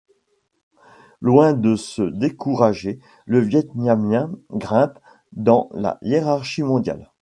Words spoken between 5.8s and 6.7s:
hiérarchie